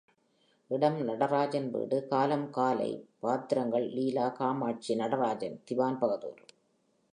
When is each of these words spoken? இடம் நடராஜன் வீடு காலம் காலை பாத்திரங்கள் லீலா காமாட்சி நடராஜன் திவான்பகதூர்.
இடம் 0.71 0.97
நடராஜன் 1.01 1.67
வீடு 1.71 2.07
காலம் 2.07 2.47
காலை 2.49 2.89
பாத்திரங்கள் 3.19 3.87
லீலா 3.89 4.27
காமாட்சி 4.29 4.95
நடராஜன் 4.95 5.57
திவான்பகதூர். 5.71 6.41